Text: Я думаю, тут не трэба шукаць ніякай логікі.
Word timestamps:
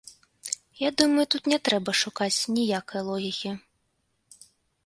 Я 0.79 0.89
думаю, 1.01 1.25
тут 1.35 1.43
не 1.53 1.59
трэба 1.69 1.91
шукаць 2.03 2.39
ніякай 2.57 3.01
логікі. 3.11 3.51